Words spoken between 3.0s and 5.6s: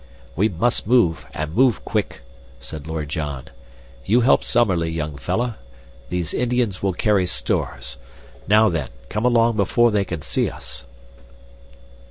John. "You help Summerlee, young fellah.